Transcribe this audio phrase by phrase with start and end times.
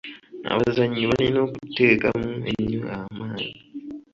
[0.51, 3.47] Abazannyi balina okuteekamu ennyo amaanyi.